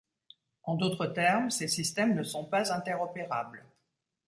[0.63, 3.63] En d’autres termes, ces systèmes ne sont pas interopérables.